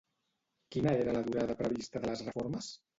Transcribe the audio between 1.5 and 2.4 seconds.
prevista de les